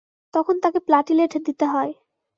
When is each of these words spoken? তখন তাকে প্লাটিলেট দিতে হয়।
তখন 0.33 0.55
তাকে 0.59 0.79
প্লাটিলেট 0.79 1.33
দিতে 1.45 1.65
হয়। 1.65 1.91